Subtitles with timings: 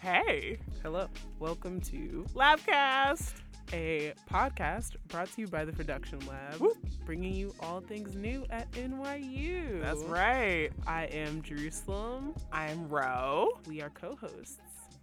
[0.00, 1.08] Hey, Hello.
[1.38, 3.34] Welcome to Labcast.
[3.72, 6.74] a podcast brought to you by the Production Lab, Woo.
[7.04, 9.80] bringing you all things new at NYU.
[9.82, 10.70] That's right.
[10.86, 12.34] I am Jerusalem.
[12.52, 13.48] I'm Ro.
[13.66, 14.56] We are co-hosts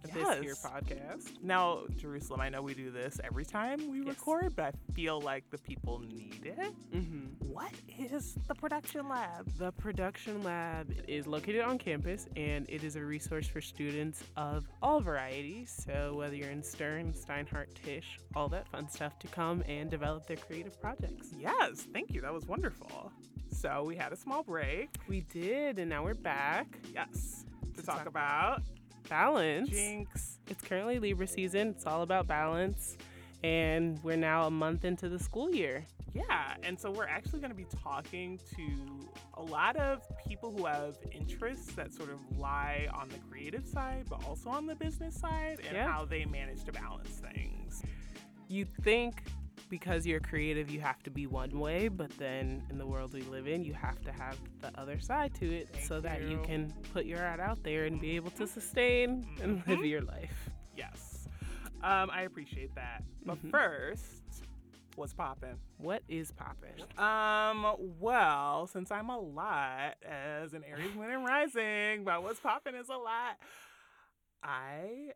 [0.04, 0.62] of this here Yes.
[0.66, 1.42] podcast.
[1.42, 4.08] Now, Jerusalem, I know we do this every time we Yes.
[4.08, 6.74] record, but I feel like the people need it.
[6.92, 7.26] hmm
[7.58, 9.50] What is the production lab?
[9.58, 14.68] The Production Lab is located on campus and it is a resource for students of
[14.80, 15.74] all varieties.
[15.84, 20.28] So, whether you're in Stern, Steinhardt, Tisch, all that fun stuff to come and develop
[20.28, 21.30] their creative projects.
[21.36, 22.20] Yes, thank you.
[22.20, 23.10] That was wonderful.
[23.50, 24.90] So we had a small break.
[25.08, 26.78] We did, and now we're back.
[26.94, 27.44] Yes.
[27.74, 28.62] To To talk talk- about
[29.08, 29.70] Balance.
[29.70, 30.38] Jinx.
[30.46, 31.70] It's currently Libra season.
[31.70, 32.96] It's all about balance.
[33.42, 35.84] And we're now a month into the school year.
[36.14, 40.64] Yeah, and so we're actually going to be talking to a lot of people who
[40.66, 45.14] have interests that sort of lie on the creative side, but also on the business
[45.14, 45.86] side, and Yeah.
[45.90, 47.82] how they manage to balance things.
[48.48, 49.22] You think
[49.68, 53.20] because you're creative, you have to be one way, but then in the world we
[53.22, 56.30] live in, you have to have the other side to it Thank so that you
[56.30, 56.42] you.
[56.42, 59.88] can put your art out there and be able to sustain and live Mhm.
[59.90, 60.48] your life.
[60.74, 61.28] Yes,
[61.82, 63.02] um, I appreciate that.
[63.26, 63.50] But Mhm.
[63.50, 64.17] first,
[64.98, 65.56] what's popping?
[65.76, 66.74] What is popping?
[66.98, 72.74] Um, well, since I'm a lot as an Aries Moon and Rising, but what's popping
[72.74, 73.38] is a lot.
[74.42, 75.12] I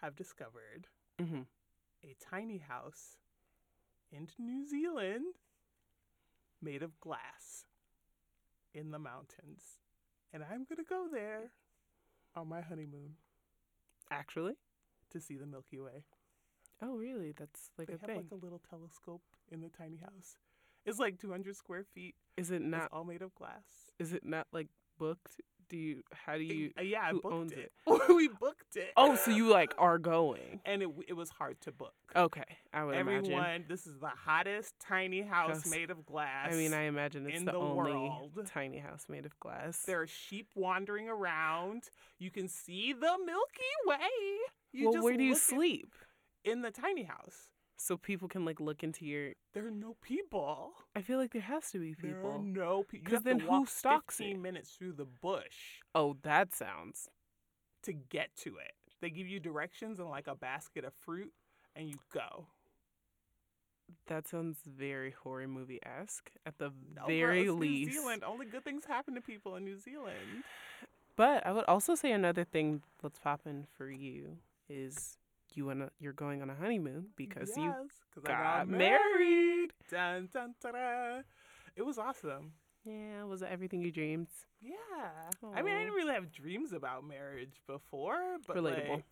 [0.00, 0.86] have discovered
[1.20, 1.42] hmm
[2.04, 3.16] a tiny house
[4.12, 5.34] in New Zealand
[6.62, 7.64] made of glass
[8.72, 9.80] in the mountains.
[10.32, 11.50] And I'm going to go there
[12.36, 13.14] on my honeymoon
[14.10, 14.54] Actually?
[15.10, 16.04] to see the Milky Way.
[16.82, 17.32] Oh, really?
[17.36, 18.16] That's like They a have thing.
[18.16, 20.36] like a little telescope in the tiny house.
[20.86, 22.14] It's like 200 square feet.
[22.36, 22.88] is it It's not?
[22.92, 23.64] all made of glass.
[23.98, 24.68] Is it not like
[24.98, 25.40] booked?
[25.68, 26.02] Do you?
[26.14, 26.70] How do you?
[26.78, 27.72] Uh, yeah, I who booked owns it.
[28.08, 28.90] we booked it.
[28.96, 30.60] Oh, so you like are going?
[30.64, 31.92] And it, it was hard to book.
[32.16, 33.16] Okay, I would imagine.
[33.24, 33.66] Everyone, imagine.
[33.68, 35.66] this is the hottest tiny house House.
[35.70, 36.48] made of glass.
[36.50, 38.48] I mean, I imagine it's in the, the only world.
[38.50, 39.82] tiny house made of glass.
[39.82, 41.82] There are sheep wandering around.
[42.18, 43.98] You can see the Milky Way.
[44.72, 45.94] You well, just where do you look at- sleep?
[46.44, 47.48] In the tiny house.
[47.80, 49.34] So people can like look into your.
[49.52, 50.72] There are no people.
[50.96, 52.10] I feel like there has to be people.
[52.10, 52.62] There are no people.
[52.64, 53.10] no people.
[53.14, 54.40] 'Cause then who stalks 15 it?
[54.40, 57.08] minutes through the bush Oh, that sounds.
[57.82, 58.72] to get to it.
[59.00, 61.32] They give you directions and like a basket of fruit,
[61.76, 62.48] and you go.
[64.06, 67.88] That sounds very horror movie esque at the No, very it's least.
[67.92, 68.24] New Zealand.
[68.24, 70.42] Only good things happen to people in New Zealand.
[71.16, 74.38] But I would also say another thing that's popping for you
[74.68, 75.16] is
[75.58, 77.74] you wanna you're going on a honeymoon because you yes,
[78.24, 79.70] I got got married.
[79.90, 81.20] Dun, dun, ta-da.
[81.76, 82.52] It was awesome.
[82.84, 84.28] Yeah, was it everything you dreamed?
[84.62, 84.72] Yeah.
[85.54, 88.88] I mean, I didn't really have dreams about marriage before, but Relatable.
[88.88, 89.04] like,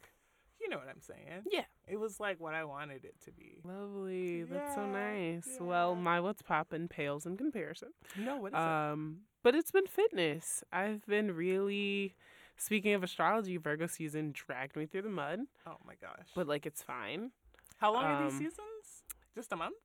[0.61, 1.43] you know what I'm saying.
[1.51, 1.65] Yeah.
[1.87, 3.61] It was like what I wanted it to be.
[3.65, 4.45] Lovely.
[4.45, 5.49] That's so Yeah, nice.
[5.61, 7.91] Well, my what's poppin' pales in comparison.
[8.19, 10.65] No, what is Um, but it's been fitness.
[10.73, 12.15] I've been really
[12.57, 15.41] speaking of astrology, Virgo season dragged me through the mud.
[15.67, 16.29] Oh my gosh.
[16.35, 17.31] but like it's fine.
[17.79, 19.05] How long are these um, seasons?
[19.35, 19.77] Just a month?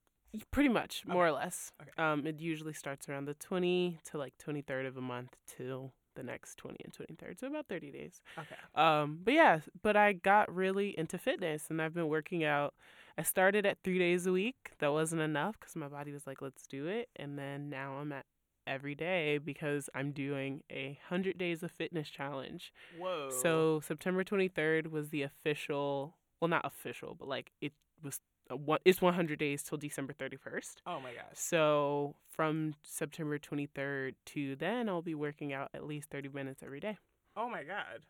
[0.50, 1.74] Pretty much, more or less.
[1.82, 1.92] Okay.
[1.98, 6.24] Um, it usually starts around the 20 to like 23rd of a month till the
[6.24, 7.40] next 20 and 23rd.
[7.40, 8.22] So about 30 days.
[8.38, 8.56] Okay.
[8.76, 12.74] Um, but yeah, but I got really into fitness and I've been working out.
[13.18, 14.72] I started at three days a week.
[14.80, 17.10] That wasn't enough because my body was like, let's do it.
[17.18, 18.26] And then now I'm at
[18.72, 22.74] every day because I'm doing a 100 days of fitness challenge.
[22.98, 23.30] Whoa.
[23.30, 29.02] So September 23rd was the official, well, not official, but like it was, a it's
[29.02, 30.76] 100 days till December 31st.
[30.88, 31.36] Oh my gosh.
[31.36, 36.80] So from September 23rd to then, I'll be working out at least 30 minutes every
[36.80, 36.98] day.
[37.36, 38.06] Oh my god.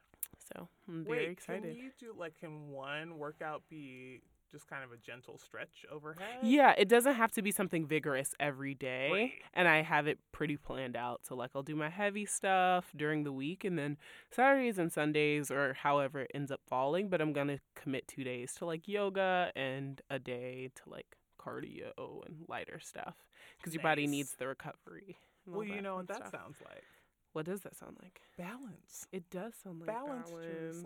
[0.53, 1.63] So I'm very Wait, excited.
[1.63, 6.39] can you do like can one workout be just kind of a gentle stretch overhead?
[6.43, 9.09] Yeah, it doesn't have to be something vigorous every day.
[9.11, 9.31] Right.
[9.53, 11.21] And I have it pretty planned out.
[11.25, 13.97] So, like, I'll do my heavy stuff during the week and then
[14.31, 17.09] Saturdays and Sundays or however it ends up falling.
[17.09, 21.15] But I'm going to commit two days to like yoga and a day to like
[21.39, 23.15] cardio and lighter stuff
[23.57, 25.17] because your body needs the recovery.
[25.47, 26.31] Well, you know what that stuff.
[26.31, 26.83] sounds like.
[27.33, 28.19] What does that sound like?
[28.37, 29.07] Balance.
[29.13, 30.85] It does sound like Balance, balance.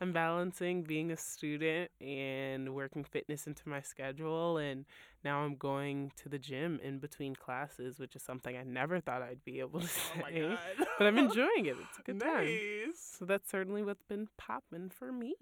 [0.00, 4.58] I'm balancing being a student and working fitness into my schedule.
[4.58, 4.84] And
[5.24, 9.22] now I'm going to the gym in between classes, which is something I never thought
[9.22, 9.86] I'd be able to
[10.16, 10.40] Oh my say.
[10.40, 10.86] god.
[10.98, 11.76] but I'm enjoying it.
[11.88, 12.44] It's a good time.
[12.44, 13.16] nice.
[13.18, 15.34] So that's certainly what's been popping for me.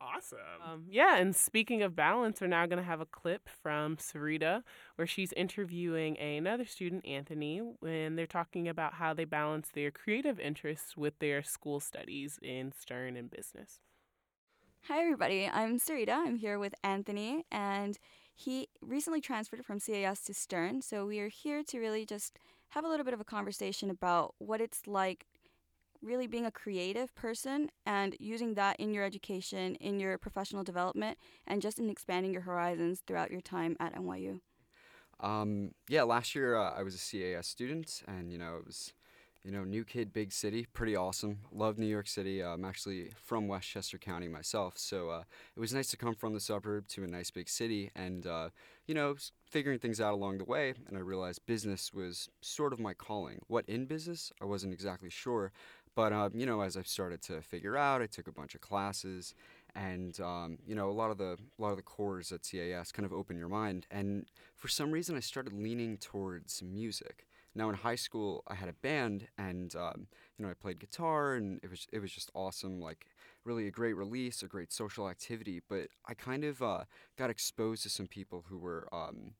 [0.00, 0.38] Awesome.
[0.64, 4.62] Um, yeah, and speaking of balance, we're now going to have a clip from Sarita
[4.96, 10.38] where she's interviewing another student, Anthony, when they're talking about how they balance their creative
[10.38, 13.80] interests with their school studies in Stern and business.
[14.88, 15.48] Hi, everybody.
[15.50, 16.12] I'm Sarita.
[16.12, 17.98] I'm here with Anthony, and
[18.34, 20.82] he recently transferred from CAS to Stern.
[20.82, 22.38] So we are here to really just
[22.70, 25.26] have a little bit of a conversation about what it's like
[26.04, 31.18] really being a creative person and using that in your education, in your professional development,
[31.46, 34.40] and just in expanding your horizons throughout your time at NYU.
[35.20, 38.92] Um, yeah, last year uh, I was a CAS student, and you know it was,
[39.44, 41.38] you know, new kid, big city, pretty awesome.
[41.52, 42.42] Love New York City.
[42.42, 45.22] Uh, I'm actually from Westchester County myself, so uh,
[45.56, 48.48] it was nice to come from the suburb to a nice big city, and uh,
[48.86, 49.14] you know,
[49.48, 50.74] figuring things out along the way.
[50.88, 53.40] And I realized business was sort of my calling.
[53.46, 55.52] What in business, I wasn't exactly sure,
[55.94, 58.60] but um, you know, as I started to figure out, I took a bunch of
[58.60, 59.34] classes,
[59.74, 62.92] and um, you know, a lot of the a lot of the cores at CAS
[62.92, 63.86] kind of open your mind.
[63.90, 64.26] And
[64.56, 67.26] for some reason, I started leaning towards music.
[67.56, 71.34] Now in high school, I had a band, and um, you know, I played guitar,
[71.34, 72.80] and it was it was just awesome.
[72.80, 73.06] Like
[73.44, 75.60] really a great release, a great social activity.
[75.68, 76.84] But I kind of uh,
[77.16, 79.32] got exposed to some people who were um,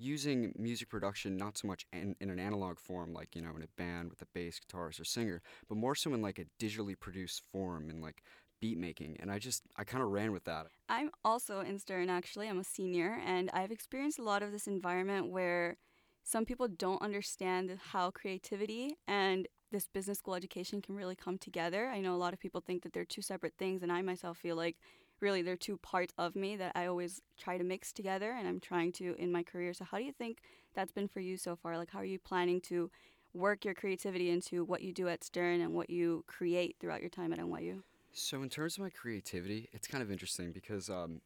[0.00, 3.62] using music production not so much in, in, an analog form like you know in
[3.62, 6.98] a band with a bass guitarist or singer but more so in like a digitally
[6.98, 8.22] produced form and like
[8.60, 10.66] beat making and i just i kind of ran with that.
[10.88, 12.48] I'm also in stern actually.
[12.48, 15.76] I'm a senior and i've experienced a lot of this environment where
[16.22, 21.86] some people don't understand how creativity and this business school education can really come together.
[21.86, 24.38] I know a lot of people think that they're two separate things and i myself
[24.38, 24.76] feel like
[25.20, 28.60] really they're two parts of me that I always try to mix together and I'm
[28.60, 29.72] trying to in my career.
[29.74, 30.38] So how do you think
[30.74, 31.76] that's been for you so far?
[31.76, 32.90] Like how are you planning to
[33.34, 37.10] work your creativity into what you do at Stern and what you create throughout your
[37.10, 37.82] time at NYU?
[38.12, 41.20] So in terms of my creativity, it's kind of interesting because um,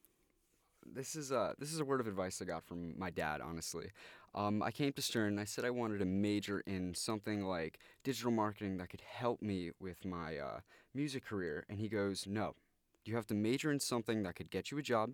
[0.84, 3.40] this is a this is a word of advice I got from my dad.
[3.40, 3.90] Honestly,
[4.34, 7.78] um, I came to Stern and I said I wanted to major in something like
[8.02, 10.60] digital marketing that could help me with my uh,
[10.94, 12.54] music career, and he goes, "No,
[13.06, 15.12] you have to major in something that could get you a job,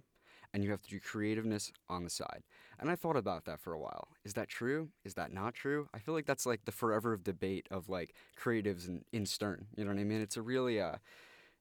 [0.52, 2.42] and you have to do creativeness on the side.
[2.78, 4.08] And I thought about that for a while.
[4.25, 4.88] Is that true?
[5.04, 5.88] Is that not true?
[5.94, 9.66] I feel like that's like the forever of debate of like creatives in, in Stern.
[9.76, 10.20] You know what I mean?
[10.20, 10.96] It's a really uh,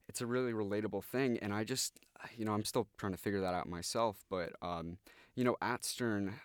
[0.07, 1.99] it's a really relatable thing, and I just
[2.35, 4.23] you know I'm still trying to figure that out myself.
[4.29, 4.97] But um,
[5.35, 6.35] you know, at Stern,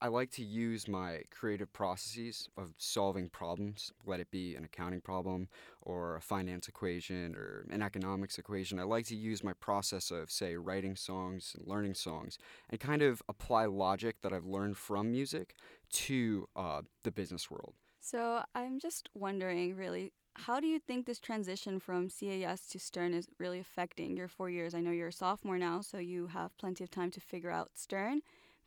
[0.00, 5.00] I like to use my creative processes of solving problems, let it be an accounting
[5.00, 5.48] problem
[5.80, 8.78] or a finance equation or an economics equation.
[8.78, 12.38] I like to use my process of, say, writing songs and learning songs
[12.68, 15.54] and kind of apply logic that I've learned from music
[15.92, 17.72] to uh, the business world.
[17.98, 23.14] So I'm just wondering, really, how do you think this transition from CAS to Stern
[23.14, 24.74] is really affecting your four years?
[24.74, 27.70] I know you're a sophomore now, so you have plenty of time to figure out
[27.74, 28.20] Stern.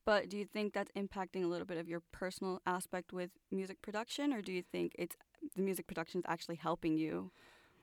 [0.09, 3.79] But do you think that's impacting a little bit of your personal aspect with music
[3.83, 5.15] production, or do you think it's
[5.56, 7.29] the music production is actually helping you?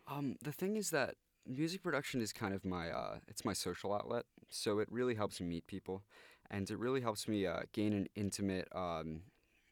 [0.09, 1.15] Um, the thing is that
[1.47, 5.41] music production is kind of my uh, it's my social outlet, so it really helps
[5.41, 6.03] me meet people,
[6.51, 8.67] and it really helps me uh, gain an intimate.
[8.75, 9.21] Um,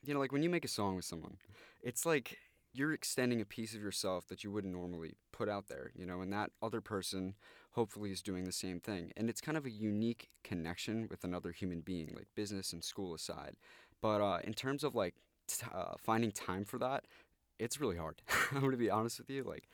[0.05, 1.39] you know, like when you make a song with someone,
[1.83, 2.39] it's like
[2.75, 6.21] you're extending a piece of yourself that you wouldn't normally put out there, you know,
[6.21, 7.35] and that other person
[7.73, 9.13] hopefully is doing the same thing.
[9.17, 13.15] And it's kind of a unique connection with another human being, like business and school
[13.15, 13.55] aside.
[14.03, 15.15] But uh, in terms of like
[15.49, 17.05] t- uh, finding time for that,
[17.61, 18.23] it's really hard.
[18.53, 19.45] I'm gonna be honest with you.
[19.45, 19.69] Like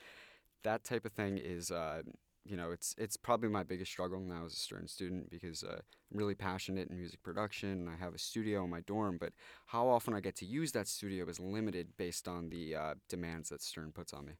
[0.63, 2.03] that type of thing is, uh,
[2.45, 5.81] you know, it's it's probably my biggest struggle now as a Stern student because uh,
[6.13, 9.19] I'm really passionate in music production and I have a studio in my dorm.
[9.19, 9.33] But
[9.67, 13.51] how often I get to use that studio is limited based on the uh, demands
[13.51, 14.33] that Stern puts on me.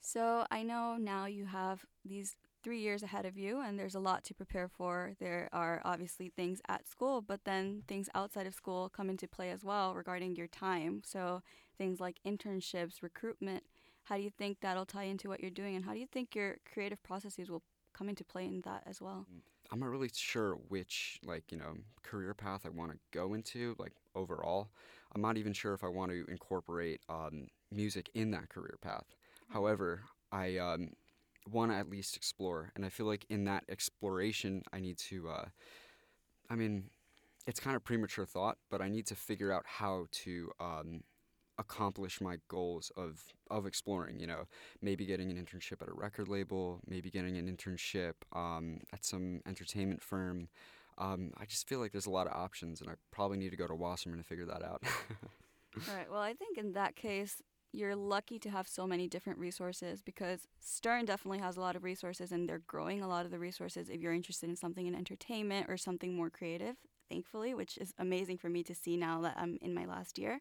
[0.00, 4.00] So I know now you have these three years ahead of you and there's a
[4.00, 5.12] lot to prepare for.
[5.20, 9.50] There are obviously things at school, but then things outside of school come into play
[9.50, 11.02] as well regarding your time.
[11.04, 11.42] So
[11.78, 13.62] things like internships, recruitment.
[14.06, 16.36] How do you think that'll tie into what you're doing, and how do you think
[16.36, 19.26] your creative processes will come into play in that as well?
[19.28, 19.40] Mm,
[19.72, 23.74] I'm not really sure which like you know career path I want to go into
[23.80, 24.68] like overall.
[25.12, 29.06] I'm not even sure if I want to incorporate um, music in that career path.
[29.08, 29.54] Mm-hmm.
[29.54, 30.90] However, I um,
[31.50, 35.30] want to at least explore, and I feel like in that exploration, I need to.
[35.30, 35.44] Uh,
[36.48, 36.90] I mean,
[37.48, 41.02] it's kind of premature thought, but I need to figure out how to um,
[41.58, 44.20] accomplish my goals of of exploring.
[44.20, 44.46] You know,
[44.82, 49.40] maybe getting an internship at a record label, maybe getting an internship um, at some
[49.46, 50.48] entertainment firm.
[50.98, 53.56] Um, I just feel like there's a lot of options, and I probably need to
[53.56, 54.82] go to Wasserman to figure that out.
[55.88, 56.10] All right.
[56.10, 60.48] Well, I think in that case, you're lucky to have so many different resources because
[60.58, 63.90] Stern definitely has a lot of resources and they're growing a lot of the resources
[63.90, 66.76] if you're interested in something in entertainment or something more creative,
[67.10, 70.40] thankfully, which is amazing for me to see now that I'm in my last year.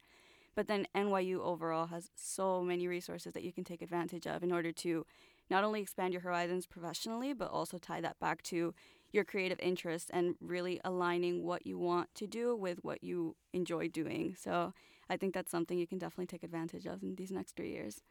[0.55, 4.51] But then NYU overall has so many resources that you can take advantage of in
[4.51, 5.05] order to
[5.50, 8.74] not only expand your horizons professionally, but also tie that back to
[9.12, 13.88] your creative interests and really aligning what you want to do with what you enjoy
[13.88, 14.35] doing.
[14.38, 14.74] So
[15.09, 18.01] I think that's something you can definitely take advantage of in these next three years.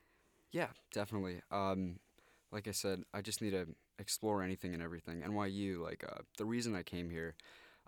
[0.53, 1.41] Yeah, definitely.
[1.51, 1.99] Um,
[2.53, 3.67] like I said, I just need to
[3.99, 5.23] explore anything and everything.
[5.23, 7.35] NYU, like uh, the reason I came here,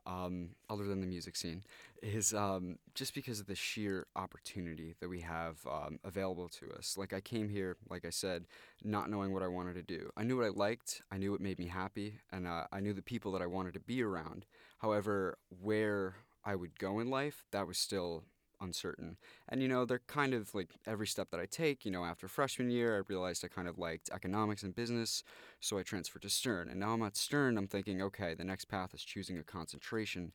[0.07, 1.63] um, other than the music scene,
[2.03, 6.97] is um, just because of the sheer opportunity that we have um, available to us.
[6.97, 8.47] Like I came here, like I said,
[8.85, 10.11] not knowing what I wanted to do.
[10.17, 12.93] I knew what I liked, I knew what made me happy, and uh, I knew
[12.93, 14.47] the people that I wanted to be around.
[14.79, 18.25] However, where I would go in life, that was still
[18.61, 19.17] uncertain.
[19.49, 22.29] And you know, they're kind of like every step that I take, you know, after
[22.29, 25.23] freshman year, I realized I kind of liked economics and business,
[25.61, 26.69] so I transferred to Stern.
[26.69, 30.33] And now I'm at Stern, I'm thinking, okay, the next path is choosing a concentration.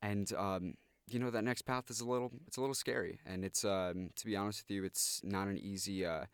[0.00, 0.74] And um,
[1.08, 3.20] you know, that next path is a little it's a little scary.
[3.26, 6.26] And it's um, to be honest with you, it's not an easy uh,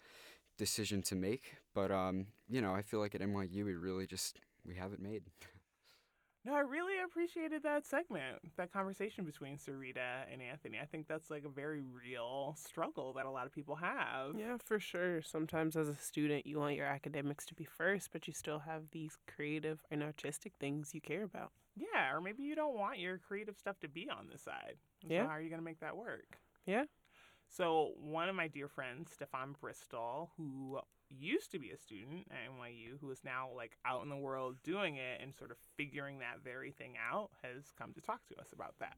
[0.56, 1.56] decision to make.
[1.74, 5.00] But um, you know, I feel like at NYU we really just we have it
[5.00, 5.22] made.
[6.48, 10.78] No, I really appreciated that segment, that conversation between Sarita and Anthony.
[10.82, 14.34] I think that's like a very real struggle that a lot of people have.
[14.34, 15.20] Yeah, for sure.
[15.20, 18.84] Sometimes as a student, you want your academics to be first, but you still have
[18.92, 21.52] these creative and artistic things you care about.
[21.76, 24.76] Yeah, or maybe you don't want your creative stuff to be on the side.
[25.06, 25.26] So Yeah.
[25.26, 26.38] how are you going to make that work?
[26.64, 26.84] Yeah.
[27.50, 32.50] So one of my dear friends, Stefan Bristol, who used to be a student at
[32.50, 36.18] NYU, who is now like out in the world doing it and sort of figuring
[36.18, 38.96] that very thing out, has come to talk to us about that.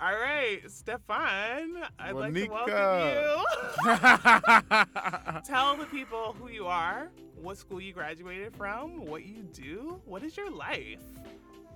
[0.00, 2.74] All right, Stefan, I'd like to welcome
[3.14, 3.82] you.
[5.46, 7.10] Tell the people who you are,
[7.40, 10.98] what school you graduated from, what you do, what is your life?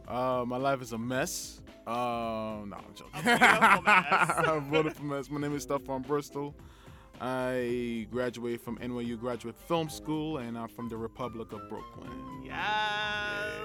[0.08, 1.60] Uh, my life is a mess.
[1.86, 3.12] Um, no, I'm joking.
[3.14, 4.32] A beautiful mess.
[4.46, 5.30] a beautiful mess.
[5.30, 6.54] My name is Stefan Bristol.
[7.20, 12.10] I graduated from NYU Graduate Film School, and I'm from the Republic of Brooklyn.
[12.44, 12.54] Yes.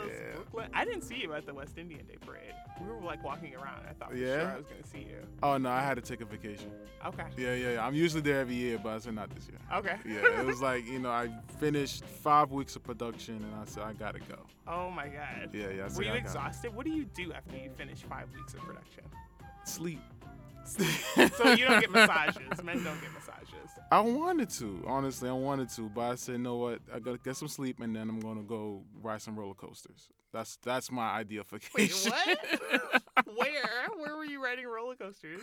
[0.08, 0.36] Yeah.
[0.36, 0.70] Brooklyn.
[0.74, 2.54] I didn't see you at the West Indian Day parade.
[2.82, 3.84] We were like walking around.
[3.88, 4.40] I thought for Yeah?
[4.40, 5.18] sure I was going to see you.
[5.44, 6.72] Oh no, I had to take a vacation.
[7.06, 7.24] Okay.
[7.38, 7.86] Yeah, yeah, yeah.
[7.86, 9.60] I'm usually there every year, but I said not this year.
[9.74, 9.98] Okay.
[10.06, 11.30] Yeah, it was like you know I
[11.60, 14.40] finished five weeks of production, and I said I gotta go.
[14.68, 15.50] oh my God.
[15.54, 15.86] Yeah, yeah.
[15.86, 16.74] I said, Were you exhausted?
[16.74, 19.04] What do you do after you finish five weeks of production?
[19.66, 20.02] Sleep.
[21.38, 22.64] So you don't get massages.
[22.64, 23.70] Men don't get massages.
[23.92, 26.80] I wanted to, honestly, I wanted to, but I said, you know what?
[26.94, 30.10] I gotta get some sleep, and then I'm gonna go ride some roller coasters.
[30.32, 32.12] That's that's my idea for Wait, vacation.
[32.12, 33.04] what?
[33.38, 33.88] Where?
[34.00, 35.42] Where were you riding roller coasters?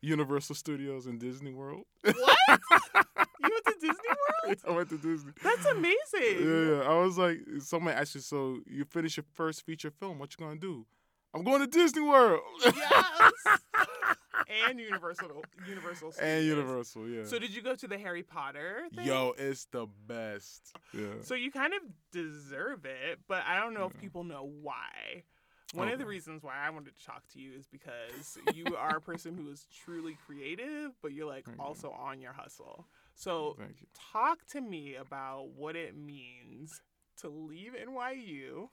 [0.00, 1.84] Universal Studios and Disney World.
[2.02, 2.16] What?
[2.48, 4.08] you went to Disney
[4.46, 4.58] World?
[4.66, 5.32] I went to Disney.
[5.42, 6.46] That's amazing.
[6.46, 6.82] Yeah, yeah.
[6.90, 10.44] I was like, someone asked me, so you finish your first feature film, what you
[10.46, 10.86] gonna do?
[11.34, 12.40] I'm going to Disney World.
[12.64, 13.32] Yes.
[14.68, 15.28] and Universal
[15.68, 17.24] Universal and Universal, yeah.
[17.24, 19.06] So did you go to the Harry Potter thing?
[19.06, 20.74] Yo, it's the best.
[20.92, 21.06] Yeah.
[21.22, 25.24] So you kind of deserve it, but I don't know if people know why.
[25.72, 28.96] One of the reasons why I wanted to talk to you is because you are
[28.96, 31.64] a person who is truly creative, but you're like Thank you.
[31.64, 32.86] also on your hustle.
[33.14, 33.86] So you.
[34.12, 36.80] talk to me about what it means
[37.20, 38.68] to leave NYU,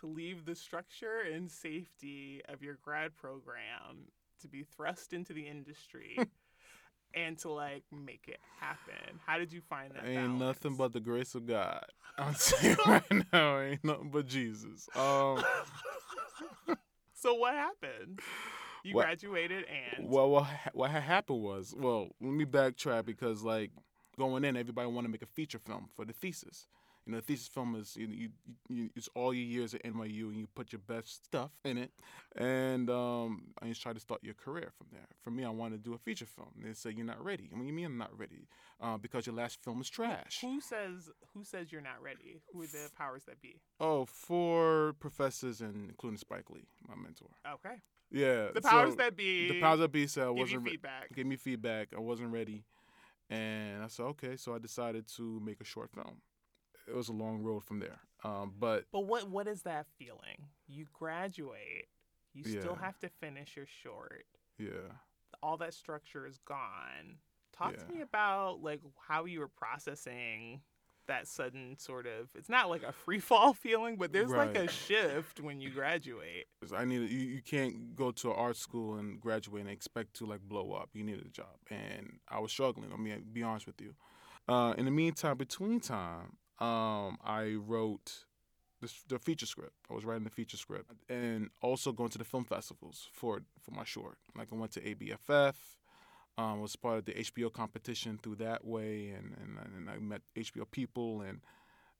[0.00, 4.08] to leave the structure and safety of your grad program,
[4.40, 6.18] to be thrust into the industry,
[7.14, 9.18] and to like make it happen.
[9.26, 10.06] How did you find that?
[10.06, 11.84] Ain't nothing but the grace of God.
[12.18, 14.88] I'm saying right now, ain't nothing but Jesus.
[14.94, 15.42] Um,
[17.14, 18.20] so what happened?
[18.84, 23.70] You What- graduated and well, what what happened was, well, let me backtrack because like
[24.18, 26.66] going in, everybody want to make a feature film for the thesis.
[27.06, 28.28] You know, the thesis film is you, you,
[28.68, 31.92] you it's all your years at NYU and you put your best stuff in it,
[32.34, 35.06] and um, and you try to start your career from there.
[35.22, 36.48] For me, I wanted to do a feature film.
[36.60, 37.48] They say you're not ready.
[37.50, 38.48] And what do you mean I'm not ready?
[38.80, 40.38] Uh, because your last film is trash.
[40.40, 42.42] who says who says you're not ready?
[42.52, 43.60] Who are the powers that be?
[43.78, 47.28] Oh, four professors and including Spike Lee, my mentor.
[47.54, 47.76] Okay.
[48.10, 51.14] Yeah, The powers so that be the powers that be said I give wasn't feedback.
[51.14, 51.88] gave me feedback.
[51.96, 52.64] I wasn't ready,
[53.30, 54.36] and I said okay.
[54.36, 56.16] So I decided to make a short film.
[56.86, 60.48] It was a long road from there, um, but But what what is that feeling?
[60.68, 61.88] You graduate,
[62.32, 64.26] you still have to finish your short.
[64.58, 64.92] yeah,
[65.42, 67.18] All that structure is gone.
[67.52, 70.60] Talk to me about like how you were processing
[71.06, 74.68] that sudden sort of it's not like a free fall feeling, but there's like a
[74.68, 77.10] shift when you graduate I needed.
[77.10, 80.90] You, you can't go to art school and graduate and expect to like blow up.
[80.92, 82.92] You needed a job, and I was struggling.
[82.92, 83.94] I mean, be honest with you.
[84.48, 88.24] Uh, in the meantime, between time, um, I wrote
[88.80, 89.74] the, the feature script.
[89.90, 93.70] I was writing the feature script, and also going to the film festivals for for
[93.72, 94.18] my short.
[94.36, 95.54] Like I went to ABFF,
[96.38, 100.22] um, was part of the HBO competition through that way, and, and and I met
[100.36, 101.40] HBO people, and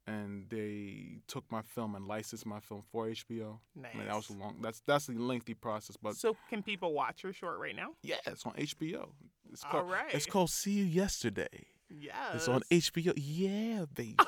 [0.06, 3.58] and they took my film and licensed my film for HBO.
[3.74, 3.92] Nice.
[3.94, 4.56] I mean, that was a long.
[4.60, 7.90] That's that's a lengthy process, but so can people watch your short right now?
[8.02, 9.08] yeah, it's on HBO.
[9.52, 10.12] It's called, right.
[10.12, 11.66] It's called See You Yesterday.
[11.88, 12.34] Yes.
[12.34, 13.12] It's on HBO.
[13.16, 14.16] Yeah, baby.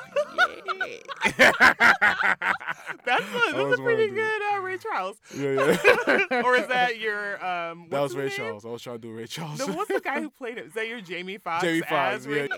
[3.05, 5.17] That's a, that's a pretty good uh, Ray Charles.
[5.35, 6.43] yeah, yeah.
[6.45, 7.87] or is that your um?
[7.91, 8.37] that was Ray name?
[8.37, 8.65] Charles.
[8.67, 9.59] I was trying to do Ray Charles.
[9.59, 10.67] No, what's the guy who played it?
[10.67, 11.65] Is that your Jamie Foxx?
[11.65, 12.49] Jamie Foxx, yeah.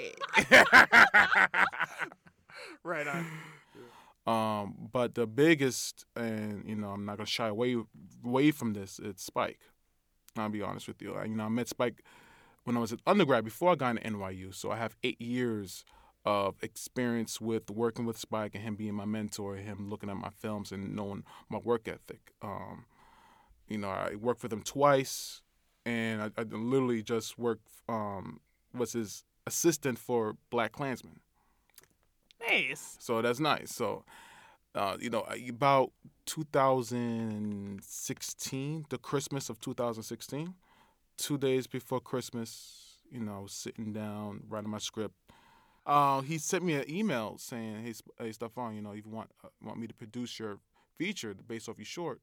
[2.82, 3.26] right on.
[4.26, 7.76] Um, but the biggest, and you know, I'm not gonna shy away
[8.24, 9.00] away from this.
[9.02, 9.60] It's Spike.
[10.36, 11.14] I'll be honest with you.
[11.14, 12.02] I, you know, I met Spike
[12.70, 14.54] when I was an undergrad before I got into NYU.
[14.54, 15.84] So I have eight years
[16.24, 20.30] of experience with working with Spike and him being my mentor, him looking at my
[20.30, 22.32] films and knowing my work ethic.
[22.40, 22.84] Um,
[23.66, 25.42] you know, I worked with him twice,
[25.84, 27.66] and I, I literally just worked.
[27.88, 28.38] Um,
[28.72, 31.18] was his assistant for Black Klansman.
[32.48, 32.98] Nice.
[33.00, 33.74] So that's nice.
[33.74, 34.04] So,
[34.76, 35.90] uh, you know, about
[36.26, 40.54] 2016, the Christmas of 2016,
[41.20, 45.14] two days before Christmas, you know, sitting down writing my script.
[45.86, 49.30] Uh, he sent me an email saying, "Hey, hey, Stefan, you know, if you want
[49.44, 50.58] uh, want me to produce your
[50.98, 52.20] feature based off your short,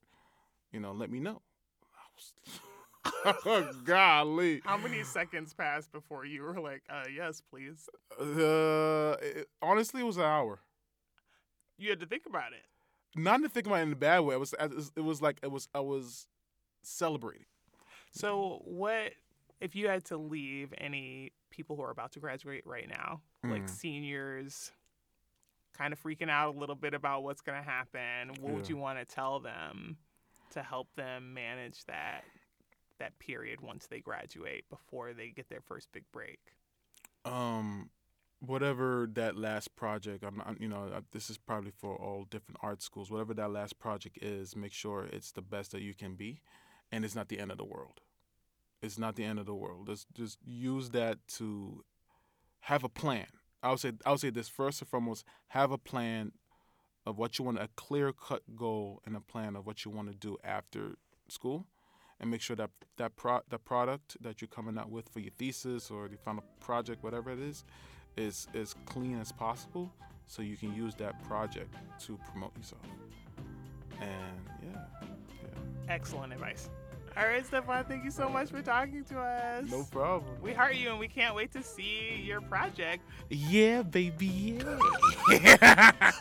[0.72, 1.42] you know, let me know."
[3.26, 4.62] I was, golly.
[4.66, 7.88] How many seconds passed before you were like, uh, yes, please?
[8.20, 10.60] Uh, it, honestly, it was an hour.
[11.78, 12.66] You had to think about it.
[13.16, 14.36] not to think about it in a bad way.
[14.36, 14.54] It was
[14.96, 16.28] it was like it was I was
[16.84, 17.46] celebrating.
[18.12, 19.14] So, what
[19.60, 23.64] if you had to leave any people who are about to graduate right now, like
[23.64, 23.70] Mm.
[23.70, 24.72] seniors,
[25.74, 28.30] kind of freaking out a little bit about what's going to happen?
[28.42, 29.98] What would you want to tell them
[30.52, 32.24] to help them manage that
[33.00, 36.40] that period once they graduate before they get their first big break?
[37.26, 37.92] Um,
[38.40, 42.82] whatever that last project, I'm, I'm you know this is probably for all different art
[42.82, 43.12] schools.
[43.12, 46.42] Whatever that last project is, make sure it's the best that you can be,
[46.92, 48.02] and it's not the end of the world.
[48.82, 49.88] It's not the end of the world.
[49.88, 51.84] Just just use that to
[52.62, 53.28] have a plan.
[53.64, 55.26] I would say I would say this first and foremost.
[55.50, 56.34] Have a plan
[57.06, 60.10] of what you want, a clear cut goal, and a plan of what you want
[60.10, 60.96] to do after
[61.30, 61.66] school,
[62.20, 65.32] and make sure that that pro the product that you're coming out with for your
[65.38, 67.64] thesis or the final project, whatever it is,
[68.16, 69.92] is as clean as possible,
[70.28, 72.82] so you can use that project to promote yourself.
[74.00, 74.97] And yeah.
[75.90, 76.70] Excellent advice.
[77.16, 79.72] All right, Stefan, thank you so much for talking to us.
[79.72, 80.36] no problem.
[80.40, 83.04] We heart you and we can't wait to see your project.
[83.30, 84.60] Yeah, baby.
[85.32, 85.92] Yeah.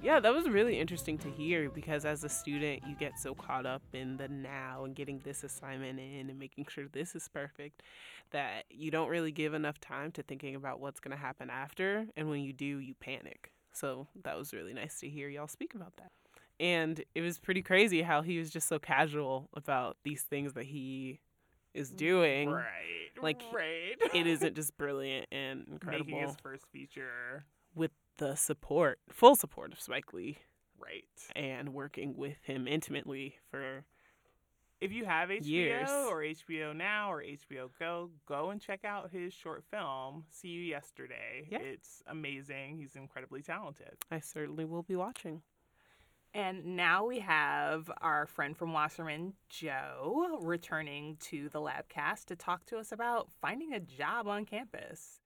[0.00, 3.66] Yeah, that was really interesting to hear because as a student, you get so caught
[3.66, 7.82] up in the now and getting this assignment in and making sure this is perfect
[8.30, 12.06] that you don't really give enough time to thinking about what's going to happen after.
[12.16, 13.50] And when you do, you panic.
[13.72, 16.12] So that was really nice to hear y'all speak about that.
[16.60, 20.64] And it was pretty crazy how he was just so casual about these things that
[20.64, 21.20] he
[21.74, 22.50] is doing.
[22.50, 22.64] Right.
[23.22, 23.94] Like, right.
[24.14, 27.44] It isn't just brilliant and incredible making his first feature.
[27.74, 30.38] with the support, full support of Spike Lee
[30.80, 31.04] Right.
[31.36, 33.84] and working with him intimately for
[34.80, 35.88] If you have HBO Years.
[35.90, 40.60] or HBO Now or HBO Go, go and check out his short film, See You
[40.62, 41.46] Yesterday.
[41.50, 41.58] Yeah.
[41.58, 42.78] It's amazing.
[42.78, 43.96] He's incredibly talented.
[44.10, 45.42] I certainly will be watching.
[46.34, 52.66] And now we have our friend from Wasserman, Joe, returning to the Labcast to talk
[52.66, 55.20] to us about finding a job on campus.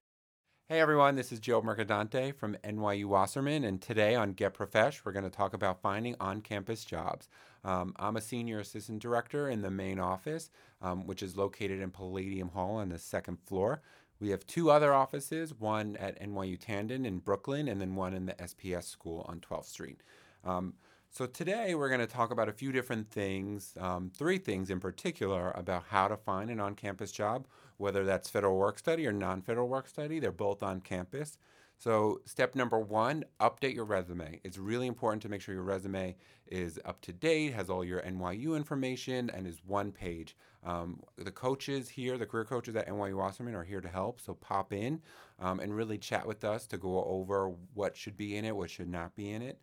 [0.68, 5.12] Hey everyone, this is Joe Mercadante from NYU Wasserman, and today on Get Profesh, we're
[5.12, 7.28] going to talk about finding on campus jobs.
[7.64, 11.90] Um, I'm a senior assistant director in the main office, um, which is located in
[11.90, 13.82] Palladium Hall on the second floor.
[14.20, 18.26] We have two other offices, one at NYU Tandon in Brooklyn, and then one in
[18.26, 20.00] the SPS school on 12th Street.
[20.44, 20.74] Um,
[21.12, 24.80] so today we're going to talk about a few different things, um, three things in
[24.80, 27.46] particular about how to find an on-campus job,
[27.76, 30.18] whether that's federal work study or non-federal work study.
[30.18, 31.36] They're both on campus.
[31.76, 34.40] So step number one, update your resume.
[34.42, 38.00] It's really important to make sure your resume is up to date, has all your
[38.00, 40.34] NYU information, and is one page.
[40.64, 44.18] Um, the coaches here, the career coaches at NYU Wasserman are here to help.
[44.18, 45.02] So pop in
[45.38, 48.70] um, and really chat with us to go over what should be in it, what
[48.70, 49.60] should not be in it.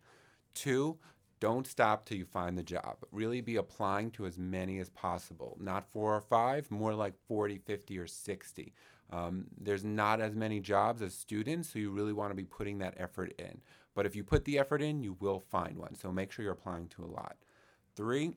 [0.54, 0.98] Two,
[1.40, 2.98] don't stop till you find the job.
[3.10, 5.56] Really be applying to as many as possible.
[5.60, 8.74] Not four or five, more like 40, 50, or 60.
[9.10, 12.78] Um, there's not as many jobs as students, so you really want to be putting
[12.78, 13.60] that effort in.
[13.94, 15.96] But if you put the effort in, you will find one.
[15.96, 17.36] So make sure you're applying to a lot.
[17.96, 18.34] Three,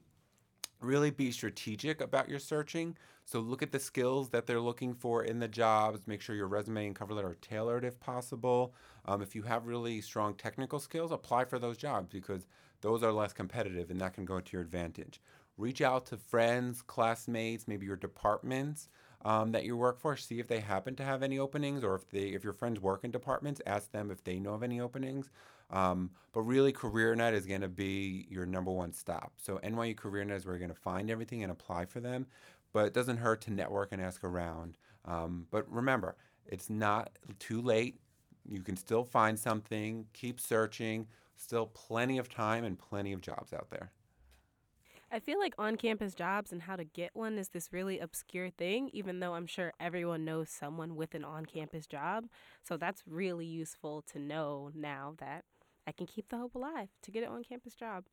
[0.81, 2.97] really be strategic about your searching.
[3.25, 6.07] So look at the skills that they're looking for in the jobs.
[6.07, 8.73] Make sure your resume and cover letter are tailored if possible.
[9.05, 12.47] Um, if you have really strong technical skills, apply for those jobs because
[12.83, 15.21] those are less competitive and that can go to your advantage.
[15.57, 18.89] Reach out to friends, classmates, maybe your departments
[19.23, 20.17] um, that you work for.
[20.17, 23.03] See if they happen to have any openings, or if they, if your friends work
[23.03, 25.29] in departments, ask them if they know of any openings.
[25.69, 29.33] Um, but really, CareerNet is going to be your number one stop.
[29.37, 32.27] So NYU CareerNet is where you're going to find everything and apply for them.
[32.73, 34.77] But it doesn't hurt to network and ask around.
[35.05, 36.15] Um, but remember,
[36.45, 37.99] it's not too late.
[38.49, 40.07] You can still find something.
[40.13, 41.07] Keep searching.
[41.35, 43.91] Still plenty of time and plenty of jobs out there.
[45.11, 48.49] I feel like on campus jobs and how to get one is this really obscure
[48.49, 52.25] thing, even though I'm sure everyone knows someone with an on campus job.
[52.63, 55.43] So that's really useful to know now that
[55.85, 58.05] I can keep the hope alive to get an on campus job.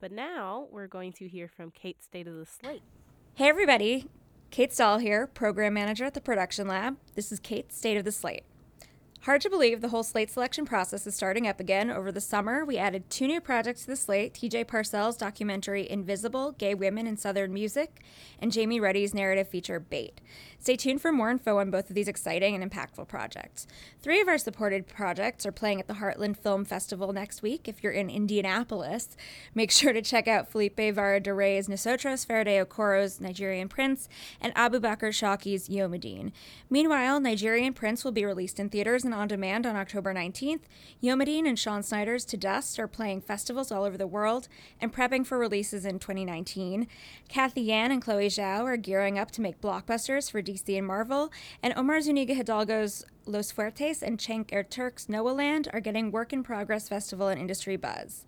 [0.00, 2.82] But now we're going to hear from Kate State of the Slate.
[3.34, 4.06] Hey, everybody.
[4.50, 6.96] Kate Stahl here, Program Manager at the Production Lab.
[7.14, 8.42] This is Kate State of the Slate.
[9.24, 11.90] Hard to believe the whole slate selection process is starting up again.
[11.90, 16.52] Over the summer, we added two new projects to the slate TJ Parsell's documentary Invisible
[16.52, 18.00] Gay Women in Southern Music
[18.38, 20.22] and Jamie Ruddy's narrative feature Bait.
[20.58, 23.66] Stay tuned for more info on both of these exciting and impactful projects.
[24.00, 27.68] Three of our supported projects are playing at the Heartland Film Festival next week.
[27.68, 29.18] If you're in Indianapolis,
[29.54, 34.08] make sure to check out Felipe Vara de Rey's Nosotros, Faraday Okoro's Nigerian Prince,
[34.40, 36.32] and Abu Bakr Shawky's Yomeddine.
[36.70, 40.60] Meanwhile, Nigerian Prince will be released in theaters and on demand on October 19th.
[41.02, 44.46] Yomeddine and Shawn Snyder's To Dust are playing festivals all over the world
[44.80, 46.86] and prepping for releases in 2019.
[47.28, 51.32] Cathy Yan and Chloe Zhao are gearing up to make blockbusters for DC and Marvel,
[51.60, 56.44] and Omar Zuniga Hidalgo's Los Fuertes and Cenk Erturk's Noah Land are getting work in
[56.44, 58.24] progress festival and industry buzz.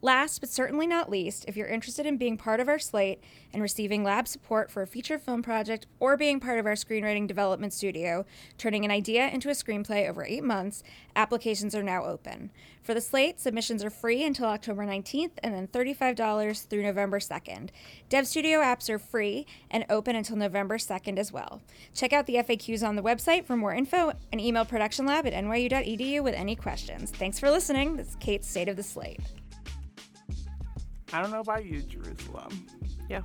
[0.00, 3.20] Last but certainly not least, if you're interested in being part of our slate
[3.52, 7.26] and receiving lab support for a feature film project or being part of our screenwriting
[7.26, 8.24] development studio,
[8.58, 10.84] turning an idea into a screenplay over eight months,
[11.16, 12.50] applications are now open.
[12.80, 17.70] For the slate, submissions are free until October 19th and then $35 through November 2nd.
[18.08, 21.60] Dev Studio apps are free and open until November 2nd as well.
[21.92, 26.22] Check out the FAQs on the website for more info and email productionlab at nyu.edu
[26.22, 27.10] with any questions.
[27.10, 27.96] Thanks for listening.
[27.96, 29.20] This is Kate's State of the Slate.
[31.12, 32.66] I don't know about you, Jerusalem,
[33.08, 33.22] Yeah.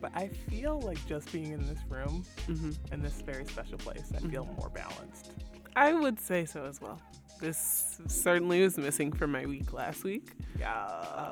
[0.00, 4.12] but I feel like just being in this room, hmm in this very special place,
[4.14, 5.32] I feel more balanced.
[5.74, 7.00] I would say so as well.
[7.40, 10.32] This certainly was missing from my week last week.
[10.58, 10.74] Yeah.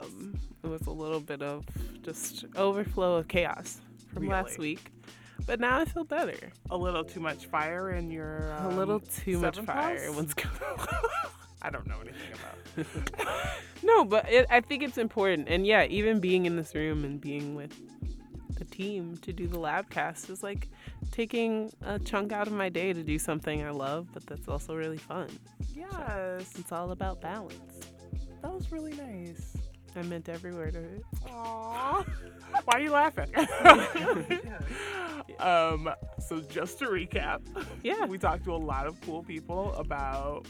[0.02, 1.64] Um, it was a little bit of
[2.02, 3.80] just overflow of chaos
[4.12, 4.90] from last week.
[5.46, 6.50] But now I feel better.
[6.70, 8.48] a little too much fire in your.
[8.50, 10.04] a um, little too much fire.
[10.06, 10.16] house?
[10.16, 10.54] What's going
[11.62, 13.46] I don't know anything about.
[13.82, 15.48] No, but it, I think it's important.
[15.48, 17.72] And yeah, even being in this room and being with
[18.58, 20.68] the team to do the lab cast is like
[21.10, 24.74] taking a chunk out of my day to do something I love, but that's also
[24.74, 25.28] really fun.
[25.74, 27.80] yes, It's all about balance.
[28.42, 29.56] that was really nice.
[29.96, 31.02] I meant every word of it.
[31.26, 32.04] Aww.
[32.64, 33.32] Why are you laughing?
[35.38, 37.40] um, so just to recap,
[37.82, 38.04] Yeah.
[38.04, 40.46] we talked to a lot of cool people about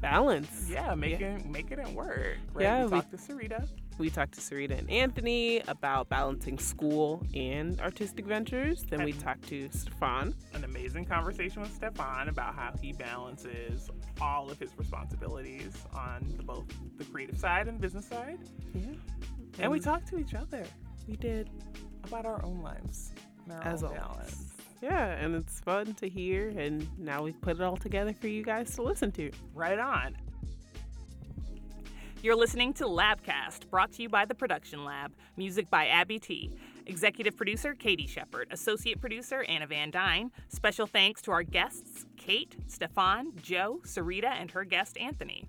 [0.00, 0.68] Balance.
[0.70, 2.36] yeah making making it work.
[2.54, 2.62] Right?
[2.62, 3.68] Yeah, we we- talked to Sarita.
[3.98, 8.84] We talked to Sarita and Anthony about balancing school and artistic ventures.
[8.88, 10.36] Then we talked to Stefan.
[10.54, 16.44] An amazing conversation with Stefan about how he balances all of his responsibilities on the,
[16.44, 18.38] both the creative side and business side.
[18.72, 18.82] Yeah.
[19.58, 20.64] And we talked to each other
[21.08, 21.50] we did
[22.04, 23.12] about our own lives
[23.50, 24.00] our as own always.
[24.00, 24.52] balance.
[24.80, 28.44] Yeah, and it's fun to hear, and now we've put it all together for you
[28.44, 29.30] guys to listen to.
[29.54, 30.16] Right on.
[32.22, 35.12] You're listening to Labcast, brought to you by the Production Lab.
[35.36, 36.52] Music by Abby T.
[36.86, 38.48] Executive producer Katie Shepard.
[38.50, 40.30] Associate producer Anna Van Dyne.
[40.48, 45.48] Special thanks to our guests Kate, Stefan, Joe, Sarita, and her guest Anthony.